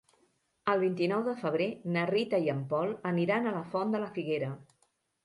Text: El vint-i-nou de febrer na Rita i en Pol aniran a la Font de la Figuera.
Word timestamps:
El 0.71 0.79
vint-i-nou 0.83 1.19
de 1.27 1.35
febrer 1.41 1.67
na 1.97 2.05
Rita 2.11 2.39
i 2.45 2.49
en 2.53 2.63
Pol 2.71 2.95
aniran 3.11 3.47
a 3.47 3.55
la 3.59 3.63
Font 3.75 3.93
de 3.97 4.03
la 4.05 4.09
Figuera. 4.17 4.49